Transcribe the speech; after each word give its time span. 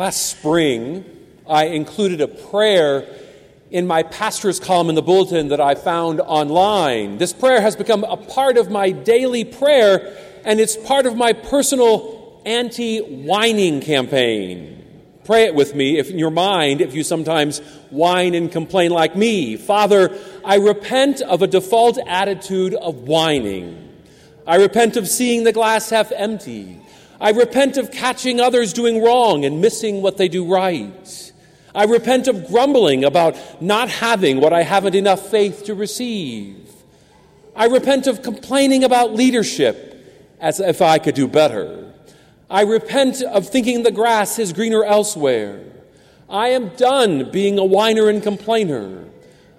Last 0.00 0.30
spring, 0.30 1.04
I 1.46 1.66
included 1.66 2.22
a 2.22 2.26
prayer 2.26 3.06
in 3.70 3.86
my 3.86 4.02
pastor's 4.02 4.58
column 4.58 4.88
in 4.88 4.94
the 4.94 5.02
bulletin 5.02 5.48
that 5.48 5.60
I 5.60 5.74
found 5.74 6.22
online. 6.22 7.18
This 7.18 7.34
prayer 7.34 7.60
has 7.60 7.76
become 7.76 8.04
a 8.04 8.16
part 8.16 8.56
of 8.56 8.70
my 8.70 8.92
daily 8.92 9.44
prayer, 9.44 10.16
and 10.46 10.58
it's 10.58 10.74
part 10.74 11.04
of 11.04 11.16
my 11.16 11.34
personal 11.34 12.40
anti 12.46 13.00
whining 13.00 13.82
campaign. 13.82 14.82
Pray 15.24 15.44
it 15.44 15.54
with 15.54 15.74
me 15.74 15.98
if 15.98 16.08
in 16.08 16.18
your 16.18 16.30
mind 16.30 16.80
if 16.80 16.94
you 16.94 17.04
sometimes 17.04 17.58
whine 17.90 18.32
and 18.34 18.50
complain 18.50 18.92
like 18.92 19.14
me. 19.16 19.58
Father, 19.58 20.18
I 20.42 20.54
repent 20.54 21.20
of 21.20 21.42
a 21.42 21.46
default 21.46 21.98
attitude 22.06 22.72
of 22.72 23.00
whining. 23.00 23.98
I 24.46 24.56
repent 24.56 24.96
of 24.96 25.06
seeing 25.06 25.44
the 25.44 25.52
glass 25.52 25.90
half 25.90 26.10
empty. 26.10 26.80
I 27.20 27.30
repent 27.30 27.76
of 27.76 27.90
catching 27.90 28.40
others 28.40 28.72
doing 28.72 29.02
wrong 29.02 29.44
and 29.44 29.60
missing 29.60 30.00
what 30.00 30.16
they 30.16 30.28
do 30.28 30.50
right. 30.50 31.32
I 31.74 31.84
repent 31.84 32.28
of 32.28 32.48
grumbling 32.48 33.04
about 33.04 33.62
not 33.62 33.90
having 33.90 34.40
what 34.40 34.54
I 34.54 34.62
haven't 34.62 34.94
enough 34.94 35.28
faith 35.30 35.64
to 35.64 35.74
receive. 35.74 36.56
I 37.54 37.66
repent 37.66 38.06
of 38.06 38.22
complaining 38.22 38.84
about 38.84 39.12
leadership 39.12 39.86
as 40.40 40.60
if 40.60 40.80
I 40.80 40.98
could 40.98 41.14
do 41.14 41.28
better. 41.28 41.92
I 42.48 42.62
repent 42.62 43.22
of 43.22 43.46
thinking 43.46 43.82
the 43.82 43.92
grass 43.92 44.38
is 44.38 44.54
greener 44.54 44.82
elsewhere. 44.82 45.62
I 46.28 46.48
am 46.48 46.70
done 46.70 47.30
being 47.30 47.58
a 47.58 47.64
whiner 47.64 48.08
and 48.08 48.22
complainer. 48.22 49.04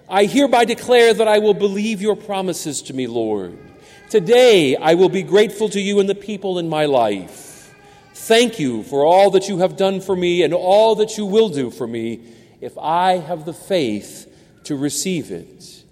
I 0.08 0.24
hereby 0.24 0.64
declare 0.64 1.14
that 1.14 1.28
I 1.28 1.38
will 1.38 1.54
believe 1.54 2.02
your 2.02 2.16
promises 2.16 2.82
to 2.82 2.94
me, 2.94 3.06
Lord. 3.06 3.56
Today 4.10 4.76
I 4.76 4.94
will 4.94 5.08
be 5.08 5.22
grateful 5.22 5.68
to 5.70 5.80
you 5.80 6.00
and 6.00 6.08
the 6.08 6.14
people 6.14 6.58
in 6.58 6.68
my 6.68 6.86
life. 6.86 7.51
Thank 8.14 8.58
you 8.58 8.82
for 8.82 9.04
all 9.04 9.30
that 9.30 9.48
you 9.48 9.58
have 9.58 9.76
done 9.76 10.00
for 10.00 10.14
me 10.14 10.42
and 10.42 10.52
all 10.52 10.96
that 10.96 11.16
you 11.16 11.26
will 11.26 11.48
do 11.48 11.70
for 11.70 11.86
me 11.86 12.20
if 12.60 12.76
I 12.78 13.14
have 13.14 13.44
the 13.44 13.54
faith 13.54 14.28
to 14.64 14.76
receive 14.76 15.30
it. 15.30 15.84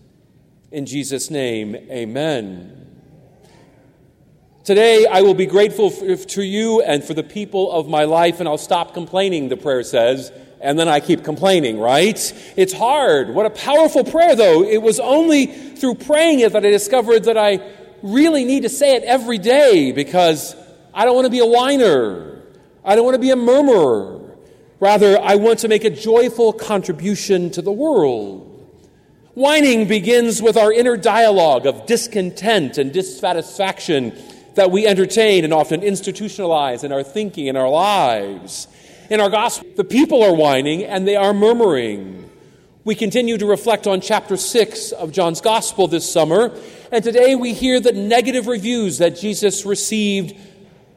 In 0.71 0.87
Jesus' 0.87 1.31
name, 1.31 1.75
amen. 1.75 2.77
Today, 4.63 5.07
I 5.07 5.23
will 5.23 5.35
be 5.35 5.47
grateful 5.47 5.91
to 5.91 6.43
you 6.43 6.83
and 6.83 7.03
for 7.03 7.15
the 7.15 7.23
people 7.25 7.73
of 7.73 7.89
my 7.89 8.05
life, 8.05 8.39
and 8.39 8.49
I'll 8.49 8.59
stop 8.59 8.95
complaining, 8.95 9.49
the 9.49 9.57
prayer 9.57 9.83
says, 9.83 10.31
and 10.61 10.79
then 10.79 10.87
I 10.87 11.01
keep 11.01 11.25
complaining, 11.25 11.81
right? 11.81 12.53
It's 12.57 12.73
hard. 12.73 13.31
What 13.31 13.47
a 13.47 13.51
powerful 13.51 14.05
prayer, 14.05 14.37
though. 14.37 14.63
It 14.63 14.83
was 14.83 15.01
only 15.01 15.47
through 15.47 15.95
praying 15.95 16.41
it 16.41 16.53
that 16.53 16.65
I 16.65 16.71
discovered 16.71 17.25
that 17.25 17.39
I 17.39 17.61
really 18.03 18.45
need 18.45 18.63
to 18.63 18.69
say 18.69 18.95
it 18.95 19.03
every 19.05 19.39
day 19.39 19.93
because 19.93 20.55
I 20.93 21.05
don't 21.05 21.15
want 21.15 21.27
to 21.27 21.31
be 21.31 21.39
a 21.39 21.47
whiner. 21.47 22.43
I 22.85 22.97
don't 22.97 23.05
want 23.05 23.15
to 23.15 23.21
be 23.21 23.31
a 23.31 23.37
murmurer. 23.37 24.21
Rather, 24.81 25.21
I 25.21 25.37
want 25.37 25.61
to 25.61 25.69
make 25.69 25.85
a 25.85 25.91
joyful 25.91 26.53
contribution 26.53 27.51
to 27.51 27.63
the 27.63 27.73
world. 27.73 28.47
Whining 29.35 29.87
begins 29.87 30.43
with 30.43 30.57
our 30.57 30.73
inner 30.73 30.97
dialogue 30.97 31.67
of 31.67 31.87
discontent 31.87 32.79
and 32.79 32.93
dissatisfaction 32.93 34.19
that 34.55 34.71
we 34.71 34.87
entertain 34.87 35.45
and 35.45 35.53
often 35.53 35.83
institutionalize 35.83 36.83
in 36.83 36.93
our 36.93 37.03
thinking 37.03 37.49
and 37.49 37.57
our 37.57 37.69
lives. 37.69 38.67
In 39.09 39.21
our 39.21 39.31
gospel, 39.31 39.69
the 39.77 39.85
people 39.85 40.23
are 40.23 40.35
whining 40.35 40.85
and 40.85 41.07
they 41.07 41.17
are 41.17 41.33
murmuring. 41.33 42.29
We 42.83 42.95
continue 42.95 43.37
to 43.39 43.47
reflect 43.47 43.87
on 43.87 44.01
chapter 44.01 44.37
6 44.37 44.93
of 44.93 45.13
John's 45.13 45.41
gospel 45.41 45.87
this 45.87 46.11
summer, 46.11 46.59
and 46.91 47.05
today 47.05 47.35
we 47.35 47.53
hear 47.53 47.79
the 47.79 47.93
negative 47.93 48.47
reviews 48.47 48.99
that 48.99 49.17
Jesus 49.17 49.67
received 49.67 50.35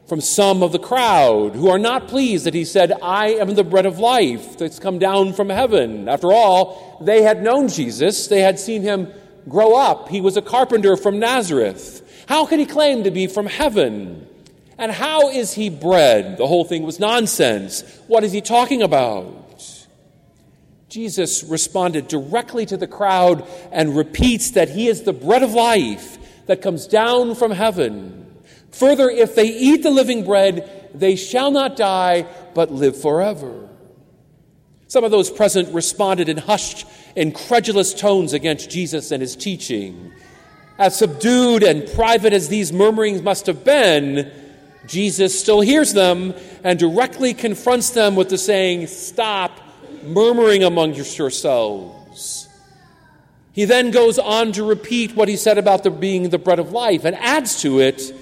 from 0.06 0.20
some 0.20 0.62
of 0.62 0.72
the 0.72 0.78
crowd 0.78 1.54
who 1.54 1.70
are 1.70 1.78
not 1.78 2.08
pleased 2.08 2.44
that 2.44 2.54
he 2.54 2.64
said, 2.64 2.92
I 3.02 3.28
am 3.34 3.54
the 3.54 3.64
bread 3.64 3.86
of 3.86 3.98
life 3.98 4.58
that's 4.58 4.78
come 4.78 4.98
down 4.98 5.32
from 5.32 5.48
heaven. 5.48 6.08
After 6.08 6.32
all, 6.32 6.98
they 7.00 7.22
had 7.22 7.42
known 7.42 7.68
Jesus, 7.68 8.28
they 8.28 8.40
had 8.40 8.58
seen 8.58 8.82
him 8.82 9.12
grow 9.48 9.74
up. 9.74 10.08
He 10.08 10.20
was 10.20 10.36
a 10.36 10.42
carpenter 10.42 10.96
from 10.96 11.18
Nazareth. 11.18 12.24
How 12.28 12.46
can 12.46 12.58
he 12.58 12.66
claim 12.66 13.04
to 13.04 13.10
be 13.10 13.26
from 13.26 13.46
heaven? 13.46 14.26
And 14.76 14.90
how 14.92 15.30
is 15.30 15.54
he 15.54 15.70
bread? 15.70 16.36
The 16.36 16.46
whole 16.46 16.64
thing 16.64 16.82
was 16.82 16.98
nonsense. 16.98 17.82
What 18.06 18.24
is 18.24 18.32
he 18.32 18.40
talking 18.40 18.82
about? 18.82 19.42
Jesus 20.88 21.42
responded 21.44 22.08
directly 22.08 22.66
to 22.66 22.76
the 22.76 22.86
crowd 22.86 23.46
and 23.72 23.96
repeats 23.96 24.52
that 24.52 24.68
he 24.68 24.88
is 24.88 25.02
the 25.02 25.12
bread 25.12 25.42
of 25.42 25.52
life 25.52 26.18
that 26.46 26.62
comes 26.62 26.86
down 26.86 27.34
from 27.34 27.50
heaven. 27.50 28.23
Further, 28.78 29.08
if 29.08 29.34
they 29.34 29.46
eat 29.46 29.82
the 29.82 29.90
living 29.90 30.24
bread, 30.24 30.90
they 30.94 31.16
shall 31.16 31.50
not 31.50 31.76
die, 31.76 32.26
but 32.54 32.72
live 32.72 33.00
forever. 33.00 33.68
Some 34.88 35.04
of 35.04 35.10
those 35.10 35.30
present 35.30 35.74
responded 35.74 36.28
in 36.28 36.36
hushed, 36.36 36.86
incredulous 37.16 37.94
tones 37.94 38.32
against 38.32 38.70
Jesus 38.70 39.10
and 39.10 39.20
his 39.20 39.36
teaching. 39.36 40.12
As 40.78 40.96
subdued 40.96 41.62
and 41.62 41.88
private 41.94 42.32
as 42.32 42.48
these 42.48 42.72
murmurings 42.72 43.22
must 43.22 43.46
have 43.46 43.64
been, 43.64 44.30
Jesus 44.86 45.38
still 45.38 45.60
hears 45.60 45.92
them 45.92 46.34
and 46.62 46.78
directly 46.78 47.32
confronts 47.32 47.90
them 47.90 48.16
with 48.16 48.28
the 48.28 48.38
saying, 48.38 48.88
Stop 48.88 49.60
murmuring 50.02 50.64
among 50.64 50.94
yourselves. 50.94 52.48
He 53.52 53.66
then 53.66 53.92
goes 53.92 54.18
on 54.18 54.50
to 54.52 54.64
repeat 54.64 55.14
what 55.14 55.28
he 55.28 55.36
said 55.36 55.58
about 55.58 55.84
the 55.84 55.90
being 55.90 56.28
the 56.28 56.38
bread 56.38 56.58
of 56.58 56.72
life 56.72 57.04
and 57.04 57.14
adds 57.16 57.62
to 57.62 57.80
it 57.80 58.12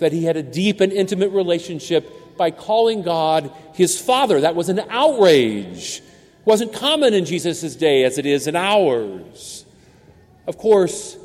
that 0.00 0.12
he 0.12 0.24
had 0.24 0.36
a 0.36 0.42
deep 0.42 0.80
and 0.80 0.92
intimate 0.92 1.30
relationship 1.30 2.36
by 2.36 2.50
calling 2.50 3.02
God 3.02 3.52
his 3.74 4.00
Father. 4.00 4.40
That 4.40 4.54
was 4.54 4.68
an 4.68 4.80
outrage. 4.88 5.98
It 5.98 6.46
wasn't 6.46 6.72
common 6.72 7.14
in 7.14 7.24
Jesus' 7.24 7.76
day 7.76 8.04
as 8.04 8.18
it 8.18 8.26
is 8.26 8.46
in 8.46 8.56
ours. 8.56 9.64
Of 10.46 10.58
course, 10.58 11.16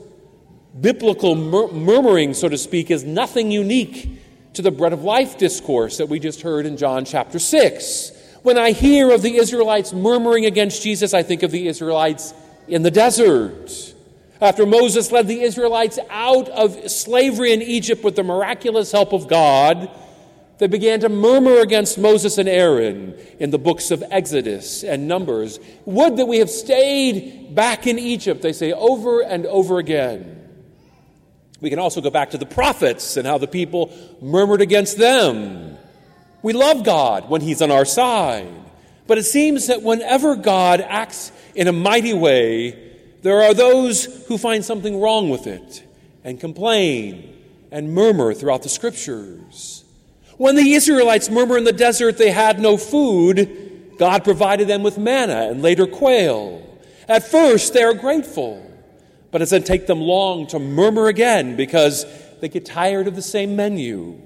biblical 0.80 1.36
mur- 1.36 1.72
murmuring, 1.72 2.34
so 2.34 2.50
to 2.50 2.58
speak, 2.58 2.92
is 2.92 3.04
nothing 3.04 3.50
unique 3.50 4.20
to 4.54 4.62
the 4.62 4.72
bread 4.72 4.94
of 4.94 5.04
life 5.04 5.38
discourse 5.38 5.98
that 5.98 6.10
we 6.10 6.20
just 6.20 6.42
heard 6.42 6.66
in 6.66 6.78
John 6.78 7.06
chapter 7.06 7.40
6. 7.40 8.12
When 8.44 8.58
I 8.58 8.72
hear 8.72 9.12
of 9.12 9.22
the 9.22 9.38
Israelites 9.38 9.94
murmuring 9.94 10.46
against 10.46 10.84
Jesus, 10.84 11.14
I 11.14 11.24
think 11.24 11.44
of 11.44 11.52
the 11.52 11.68
Israelites 11.68 12.34
in 12.68 12.84
the 12.84 12.92
desert. 12.92 13.95
After 14.42 14.66
Moses 14.66 15.12
led 15.12 15.28
the 15.28 15.42
Israelites 15.42 15.98
out 16.10 16.50
of 16.50 16.90
slavery 16.92 17.54
in 17.54 17.62
Egypt 17.62 18.04
with 18.04 18.16
the 18.16 18.24
miraculous 18.24 18.92
help 18.92 19.14
of 19.14 19.28
God, 19.28 19.90
they 20.58 20.68
began 20.68 21.02
to 21.02 21.10
murmur 21.10 21.60
against 21.60 21.98
Moses 21.98 22.38
and 22.38 22.48
Aaron 22.48 23.14
in 23.40 23.50
the 23.50 23.58
books 23.58 23.92
of 23.92 24.04
Exodus 24.10 24.84
and 24.84 25.08
Numbers. 25.08 25.60
Would 25.86 26.18
that 26.18 26.26
we 26.28 26.40
have 26.40 26.50
stayed 26.50 27.56
back 27.56 27.88
in 27.88 28.00
Egypt, 28.00 28.42
they 28.42 28.54
say 28.54 28.72
over 28.72 29.22
and 29.22 29.46
over 29.46 29.80
again. 29.80 30.32
We 31.62 31.70
can 31.70 31.80
also 31.80 32.02
go 32.02 32.10
back 32.10 32.32
to 32.32 32.38
the 32.38 32.46
prophets 32.46 33.18
and 33.18 33.26
how 33.26 33.38
the 33.38 33.48
people 33.48 33.92
murmured 34.22 34.62
against 34.62 34.98
them. 34.98 35.78
We 36.42 36.54
love 36.54 36.84
God 36.84 37.30
when 37.30 37.42
He's 37.42 37.62
on 37.62 37.72
our 37.72 37.86
side. 37.86 38.48
But 39.08 39.18
it 39.18 39.24
seems 39.24 39.68
that 39.68 39.82
whenever 39.82 40.36
God 40.36 40.82
acts 40.82 41.32
in 41.54 41.68
a 41.68 41.72
mighty 41.72 42.14
way, 42.14 42.85
there 43.26 43.42
are 43.42 43.56
those 43.56 44.06
who 44.28 44.38
find 44.38 44.64
something 44.64 45.02
wrong 45.02 45.32
with 45.32 45.48
it 45.48 45.84
and 46.24 46.40
complain 46.40 47.36
and 47.72 47.92
murmur 47.92 48.36
throughout 48.36 48.62
the 48.62 48.70
scriptures. 48.70 49.84
When 50.38 50.56
the 50.56 50.74
Israelites 50.74 51.32
murmur 51.32 51.58
in 51.58 51.64
the 51.64 51.74
desert 51.74 52.20
they 52.20 52.30
had 52.30 52.60
no 52.60 52.78
food, 52.78 53.96
God 53.98 54.24
provided 54.24 54.68
them 54.68 54.84
with 54.84 55.00
manna 55.00 55.48
and 55.50 55.64
later 55.64 55.88
quail. 55.88 56.62
At 57.08 57.28
first, 57.28 57.74
they 57.74 57.82
are 57.82 57.96
grateful, 57.96 58.64
but 59.32 59.42
it 59.42 59.46
doesn't 59.46 59.66
take 59.66 59.88
them 59.88 60.02
long 60.02 60.46
to 60.50 60.60
murmur 60.60 61.08
again 61.08 61.56
because 61.56 62.06
they 62.42 62.48
get 62.48 62.64
tired 62.64 63.08
of 63.08 63.16
the 63.16 63.24
same 63.24 63.56
menu. 63.56 64.22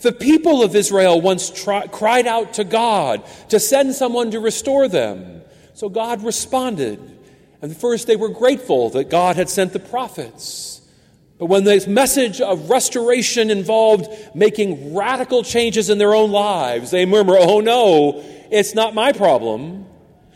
The 0.00 0.12
people 0.12 0.62
of 0.62 0.74
Israel 0.74 1.20
once 1.20 1.50
tri- 1.50 1.88
cried 1.88 2.26
out 2.26 2.54
to 2.54 2.64
God 2.64 3.22
to 3.50 3.60
send 3.60 3.94
someone 3.94 4.30
to 4.30 4.40
restore 4.40 4.88
them. 4.88 5.42
So 5.74 5.90
God 5.90 6.22
responded 6.24 7.15
and 7.62 7.76
first, 7.76 8.06
they 8.06 8.16
were 8.16 8.28
grateful 8.28 8.90
that 8.90 9.10
God 9.10 9.36
had 9.36 9.48
sent 9.48 9.72
the 9.72 9.78
prophets. 9.78 10.80
But 11.38 11.46
when 11.46 11.64
this 11.64 11.86
message 11.86 12.40
of 12.40 12.70
restoration 12.70 13.50
involved 13.50 14.08
making 14.34 14.94
radical 14.94 15.42
changes 15.42 15.90
in 15.90 15.98
their 15.98 16.14
own 16.14 16.30
lives, 16.30 16.90
they 16.90 17.04
murmur, 17.04 17.36
Oh 17.38 17.60
no, 17.60 18.22
it's 18.50 18.74
not 18.74 18.94
my 18.94 19.12
problem. 19.12 19.86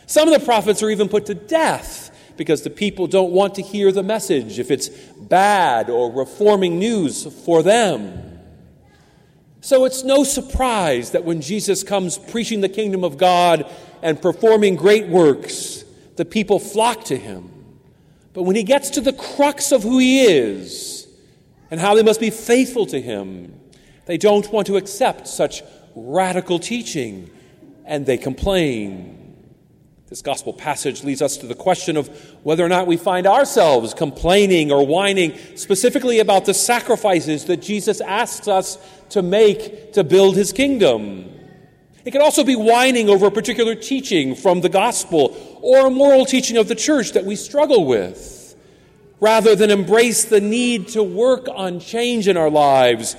Some 0.07 0.29
of 0.29 0.39
the 0.39 0.45
prophets 0.45 0.83
are 0.83 0.91
even 0.91 1.09
put 1.09 1.27
to 1.27 1.35
death 1.35 2.11
because 2.37 2.63
the 2.63 2.71
people 2.71 3.07
don't 3.07 3.33
want 3.33 3.55
to 3.57 3.63
hear 3.63 3.93
the 3.93 4.03
message 4.03 4.59
if 4.59 4.71
it's 4.71 4.89
bad 4.89 5.89
or 5.89 6.13
reforming 6.13 6.79
news 6.79 7.27
for 7.45 7.63
them. 7.63 8.39
So 9.63 9.85
it's 9.85 10.05
no 10.05 10.25
surprise 10.25 11.11
that 11.11 11.25
when 11.25 11.43
Jesus 11.43 11.83
comes 11.83 12.17
preaching 12.17 12.63
the 12.63 12.69
kingdom 12.69 13.05
of 13.05 13.19
God 13.19 13.71
and 14.03 14.21
performing 14.21 14.77
great 14.77 15.07
works, 15.07 15.85
the 16.21 16.27
people 16.27 16.59
flock 16.59 17.05
to 17.05 17.17
him. 17.17 17.51
But 18.35 18.43
when 18.43 18.55
he 18.55 18.63
gets 18.63 18.91
to 18.91 19.01
the 19.01 19.15
crux 19.15 19.73
of 19.73 19.83
who 19.83 19.97
he 19.97 20.27
is 20.27 21.09
and 21.71 21.81
how 21.81 21.95
they 21.95 22.03
must 22.03 22.21
be 22.21 22.29
faithful 22.29 22.85
to 22.89 23.01
him, 23.01 23.59
they 24.05 24.19
don't 24.19 24.53
want 24.53 24.67
to 24.67 24.77
accept 24.77 25.27
such 25.27 25.63
radical 25.95 26.59
teaching. 26.59 27.31
and 27.87 28.05
they 28.05 28.19
complain. 28.19 29.35
This 30.11 30.21
gospel 30.21 30.53
passage 30.53 31.03
leads 31.05 31.23
us 31.23 31.39
to 31.39 31.47
the 31.47 31.55
question 31.55 31.97
of 31.97 32.09
whether 32.43 32.63
or 32.63 32.69
not 32.69 32.87
we 32.87 32.99
find 32.99 33.27
ourselves 33.27 33.95
complaining 33.95 34.71
or 34.71 34.87
whining 34.87 35.39
specifically 35.57 36.19
about 36.19 36.45
the 36.45 36.53
sacrifices 36.53 37.47
that 37.47 37.63
Jesus 37.63 38.03
asks 38.03 38.47
us 38.47 38.77
to 39.09 39.23
make 39.23 39.95
to 39.95 40.05
build 40.05 40.37
his 40.37 40.53
kingdom. 40.53 41.30
It 42.05 42.13
can 42.13 42.23
also 42.23 42.45
be 42.45 42.57
whining 42.57 43.09
over 43.09 43.27
a 43.27 43.31
particular 43.31 43.75
teaching 43.75 44.35
from 44.35 44.63
the 44.63 44.69
gospel 44.69 45.37
or 45.61 45.87
a 45.87 45.91
moral 45.91 46.25
teaching 46.25 46.57
of 46.57 46.69
the 46.69 46.75
church 46.75 47.13
that 47.13 47.25
we 47.25 47.37
struggle 47.37 47.85
with, 47.85 48.55
rather 49.21 49.55
than 49.55 49.71
embrace 49.71 50.25
the 50.25 50.41
need 50.41 50.89
to 50.89 51.03
work 51.03 51.47
on 51.53 51.79
change 51.79 52.27
in 52.27 52.37
our 52.37 52.51
lives. 52.51 53.17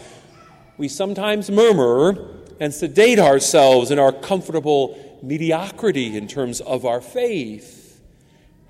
We 0.77 0.87
sometimes 0.87 1.51
murmur 1.51 2.27
and 2.59 2.73
sedate 2.73 3.19
ourselves 3.19 3.91
in 3.91 3.99
our 3.99 4.11
comfortable 4.11 5.19
mediocrity 5.21 6.17
in 6.17 6.27
terms 6.27 6.59
of 6.61 6.85
our 6.85 7.01
faith. 7.01 8.01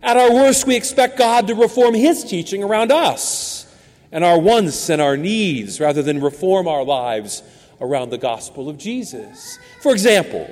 At 0.04 0.18
our 0.18 0.34
worst, 0.34 0.68
we 0.68 0.76
expect 0.76 1.18
God 1.18 1.48
to 1.48 1.56
reform 1.56 1.94
His 1.94 2.26
teaching 2.26 2.64
around 2.64 2.92
us 2.92 3.74
and 4.12 4.26
our 4.26 4.40
wants 4.40 4.90
and 4.90 5.02
our 5.02 5.16
needs 5.16 5.80
rather 5.80 6.02
than 6.02 6.20
reform 6.20 6.68
our 6.68 6.84
lives 6.84 7.44
around 7.82 8.12
the 8.12 8.18
gospel 8.18 8.70
of 8.70 8.78
Jesus. 8.78 9.60
For 9.82 9.92
example, 9.92 10.48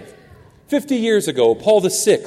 50 0.67 0.95
years 0.95 1.27
ago, 1.27 1.55
Paul 1.55 1.81
VI, 1.81 2.25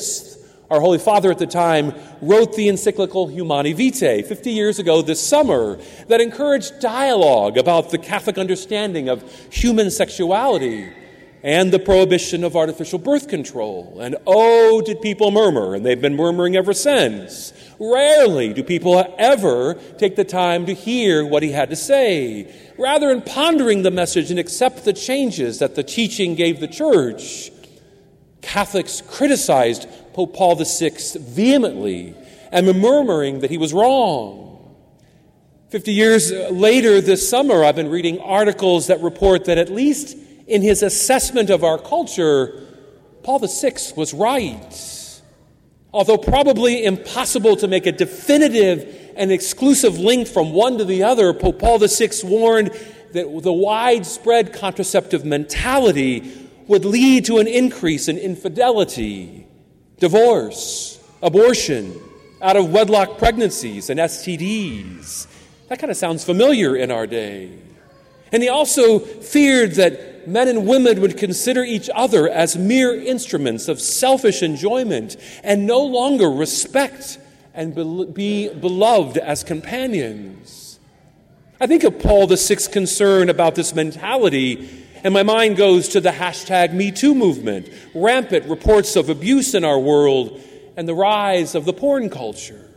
our 0.71 0.81
Holy 0.81 0.99
Father 0.99 1.31
at 1.31 1.39
the 1.39 1.47
time, 1.47 1.93
wrote 2.23 2.57
the 2.57 2.69
encyclical 2.69 3.27
Humanae 3.27 3.73
Vitae 3.73 4.23
50 4.23 4.51
years 4.51 4.79
ago 4.79 5.03
this 5.03 5.21
summer 5.21 5.79
that 6.09 6.21
encouraged 6.21 6.81
dialogue 6.81 7.59
about 7.59 7.91
the 7.91 7.99
Catholic 7.99 8.39
understanding 8.39 9.09
of 9.09 9.31
human 9.53 9.91
sexuality 9.91 10.91
and 11.43 11.73
the 11.73 11.79
prohibition 11.79 12.45
of 12.45 12.55
artificial 12.55 12.99
birth 12.99 13.29
control. 13.29 13.99
And 14.01 14.17
oh, 14.27 14.81
did 14.81 15.03
people 15.03 15.31
murmur, 15.33 15.75
and 15.75 15.85
they've 15.85 16.01
been 16.01 16.15
murmuring 16.15 16.57
ever 16.57 16.73
since. 16.73 17.53
Rarely 17.81 18.53
do 18.53 18.63
people 18.63 19.05
ever 19.19 19.75
take 19.99 20.15
the 20.15 20.25
time 20.25 20.67
to 20.67 20.75
hear 20.75 21.27
what 21.27 21.43
he 21.43 21.51
had 21.51 21.71
to 21.71 21.77
say. 21.77 22.55
Rather 22.79 23.09
than 23.09 23.23
pondering 23.23 23.83
the 23.83 23.91
message 23.91 24.31
and 24.31 24.39
accept 24.39 24.85
the 24.85 24.93
changes 24.93 25.59
that 25.59 25.75
the 25.75 25.83
teaching 25.83 26.37
gave 26.37 26.61
the 26.61 26.69
church, 26.69 27.51
Catholics 28.41 29.03
criticized 29.09 29.89
Pope 30.13 30.35
Paul 30.35 30.55
VI 30.55 30.93
vehemently 31.19 32.15
and 32.53 32.67
murmuring 32.81 33.41
that 33.41 33.51
he 33.51 33.59
was 33.59 33.73
wrong. 33.73 34.77
Fifty 35.71 35.95
years 35.95 36.31
later 36.51 37.01
this 37.01 37.29
summer, 37.29 37.65
I've 37.65 37.77
been 37.77 37.89
reading 37.89 38.21
articles 38.21 38.89
that 38.89 39.01
report 39.01 39.47
that 39.47 39.57
at 39.57 39.71
least 39.71 40.19
in 40.47 40.63
his 40.63 40.83
assessment 40.83 41.51
of 41.51 41.65
our 41.65 41.79
culture, 41.79 42.67
Paul 43.23 43.39
VI 43.39 43.75
was 43.97 44.13
right. 44.13 45.21
Although 45.93 46.19
probably 46.19 46.85
impossible 46.85 47.57
to 47.57 47.69
make 47.69 47.87
a 47.87 47.93
definitive 47.93 49.13
and 49.17 49.31
exclusive 49.31 49.99
link 49.99 50.27
from 50.27 50.53
one 50.53 50.79
to 50.79 50.85
the 50.85 51.03
other, 51.03 51.33
Pope 51.35 51.59
Paul 51.59 51.79
VI 51.79 52.11
warned 52.25 52.71
that 53.13 53.43
the 53.43 53.53
widespread 53.53 54.53
contraceptive 54.53 55.25
mentality 55.25 56.49
would 56.67 56.85
lead 56.85 57.27
to 57.27 57.39
an 57.39 57.47
increase 57.47 58.09
in 58.09 58.17
infidelity, 58.17 59.47
divorce, 59.99 60.99
abortion, 61.23 62.01
out 62.41 62.57
of 62.57 62.71
wedlock 62.71 63.19
pregnancies, 63.19 63.91
and 63.91 64.01
STDs. 64.01 65.27
That 65.69 65.79
kind 65.79 65.91
of 65.91 65.97
sounds 65.97 66.25
familiar 66.25 66.75
in 66.75 66.91
our 66.91 67.07
day. 67.07 67.59
And 68.33 68.43
he 68.43 68.49
also 68.49 68.99
feared 68.99 69.73
that 69.73 70.12
men 70.27 70.49
and 70.49 70.67
women 70.67 71.01
would 71.01 71.17
consider 71.17 71.63
each 71.63 71.91
other 71.95 72.29
as 72.29 72.57
mere 72.57 72.95
instruments 72.95 73.69
of 73.69 73.81
selfish 73.81 74.43
enjoyment 74.43 75.17
and 75.43 75.67
no 75.67 75.81
longer 75.81 76.31
respect 76.31 77.19
and 77.55 77.75
be 78.15 78.49
beloved 78.49 79.19
as 79.19 79.45
companions. 79.45 80.79
I 81.61 81.67
think 81.67 81.85
of 81.85 82.01
Paul 82.01 82.27
the 82.27 82.37
VI's 82.37 82.67
concern 82.67 83.29
about 83.29 83.55
this 83.55 83.75
mentality, 83.75 84.69
and 85.05 85.15
my 85.15 85.23
mind 85.23 85.57
goes 85.57 85.89
to 85.91 86.01
the 86.01 86.11
hashtag 86.11 86.71
MeToo 86.71 87.15
movement, 87.15 87.69
rampant 87.95 88.47
reports 88.47 88.97
of 88.97 89.09
abuse 89.09 89.55
in 89.55 89.65
our 89.65 89.79
world, 89.79 90.41
and 90.77 90.89
the 90.89 90.95
rise 90.95 91.55
of 91.55 91.65
the 91.65 91.73
porn 91.73 92.11
culture. 92.11 92.72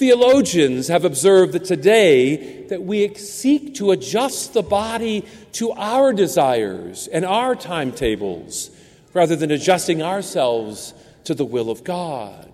Theologians 0.00 0.88
have 0.88 1.04
observed 1.04 1.52
that 1.52 1.66
today 1.66 2.64
that 2.68 2.82
we 2.82 3.12
seek 3.16 3.74
to 3.74 3.90
adjust 3.90 4.54
the 4.54 4.62
body 4.62 5.26
to 5.52 5.72
our 5.72 6.14
desires 6.14 7.06
and 7.06 7.22
our 7.22 7.54
timetables 7.54 8.70
rather 9.12 9.36
than 9.36 9.50
adjusting 9.50 10.00
ourselves 10.00 10.94
to 11.24 11.34
the 11.34 11.44
will 11.44 11.68
of 11.68 11.84
God. 11.84 12.50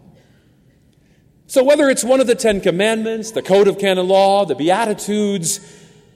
So 1.47 1.63
whether 1.63 1.89
it's 1.89 2.03
one 2.03 2.19
of 2.19 2.27
the 2.27 2.35
10 2.35 2.63
commandments, 2.63 3.31
the 3.31 3.43
code 3.43 3.69
of 3.69 3.79
canon 3.79 4.09
law, 4.09 4.45
the 4.45 4.57
beatitudes, 4.57 5.61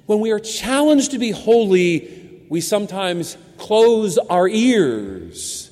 when 0.06 0.18
we 0.18 0.32
are 0.32 0.40
challenged 0.40 1.12
to 1.12 1.20
be 1.20 1.30
holy, 1.30 2.44
we 2.48 2.60
sometimes 2.60 3.36
close 3.56 4.18
our 4.18 4.48
ears 4.48 5.69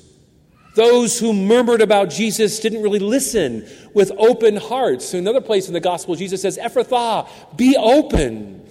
those 0.75 1.19
who 1.19 1.33
murmured 1.33 1.81
about 1.81 2.09
Jesus 2.09 2.59
didn't 2.59 2.81
really 2.81 2.99
listen 2.99 3.67
with 3.93 4.11
open 4.17 4.55
hearts. 4.55 5.13
In 5.13 5.19
another 5.19 5.41
place 5.41 5.67
in 5.67 5.73
the 5.73 5.79
gospel, 5.79 6.15
Jesus 6.15 6.41
says, 6.41 6.57
Ephphatha, 6.57 7.27
be 7.57 7.75
open 7.77 8.65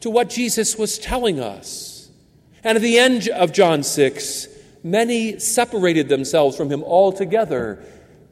to 0.00 0.10
what 0.10 0.28
Jesus 0.28 0.76
was 0.76 0.98
telling 0.98 1.40
us. 1.40 2.10
And 2.64 2.76
at 2.76 2.82
the 2.82 2.98
end 2.98 3.28
of 3.28 3.52
John 3.52 3.82
6, 3.82 4.48
many 4.82 5.38
separated 5.38 6.08
themselves 6.08 6.56
from 6.56 6.70
him 6.70 6.82
altogether 6.82 7.82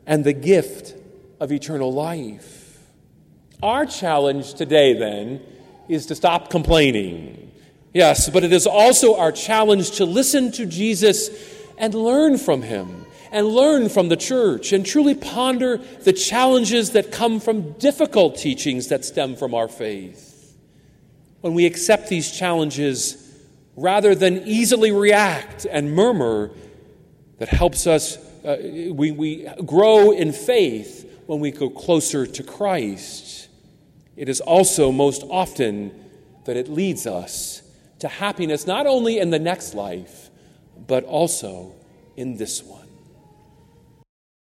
and 0.06 0.24
the 0.24 0.32
gift 0.32 0.94
of 1.40 1.52
eternal 1.52 1.92
life. 1.92 2.78
Our 3.62 3.86
challenge 3.86 4.54
today, 4.54 4.92
then, 4.92 5.40
is 5.88 6.06
to 6.06 6.14
stop 6.14 6.50
complaining. 6.50 7.52
Yes, 7.92 8.28
but 8.28 8.42
it 8.42 8.52
is 8.52 8.66
also 8.66 9.16
our 9.16 9.30
challenge 9.30 9.92
to 9.92 10.04
listen 10.04 10.50
to 10.52 10.66
Jesus 10.66 11.30
and 11.78 11.94
learn 11.94 12.38
from 12.38 12.62
him 12.62 13.06
and 13.30 13.48
learn 13.48 13.88
from 13.88 14.08
the 14.08 14.16
church 14.16 14.72
and 14.72 14.86
truly 14.86 15.14
ponder 15.14 15.76
the 15.76 16.12
challenges 16.12 16.92
that 16.92 17.10
come 17.10 17.40
from 17.40 17.72
difficult 17.72 18.36
teachings 18.36 18.88
that 18.88 19.04
stem 19.04 19.34
from 19.34 19.54
our 19.54 19.66
faith. 19.66 20.56
When 21.40 21.52
we 21.52 21.66
accept 21.66 22.08
these 22.08 22.30
challenges, 22.30 23.20
rather 23.76 24.14
than 24.14 24.42
easily 24.46 24.92
react 24.92 25.66
and 25.68 25.92
murmur, 25.92 26.52
that 27.38 27.48
helps 27.48 27.86
us, 27.86 28.16
uh, 28.44 28.56
we, 28.92 29.10
we 29.10 29.48
grow 29.66 30.12
in 30.12 30.32
faith 30.32 31.22
when 31.26 31.40
we 31.40 31.50
go 31.50 31.68
closer 31.68 32.26
to 32.26 32.42
Christ. 32.42 33.48
It 34.16 34.28
is 34.28 34.40
also 34.40 34.92
most 34.92 35.24
often 35.28 35.92
that 36.44 36.56
it 36.56 36.68
leads 36.68 37.06
us 37.06 37.62
to 37.98 38.08
happiness, 38.08 38.66
not 38.66 38.86
only 38.86 39.18
in 39.18 39.30
the 39.30 39.38
next 39.38 39.74
life, 39.74 40.30
but 40.86 41.04
also 41.04 41.74
in 42.16 42.36
this 42.36 42.62
one. 42.62 42.83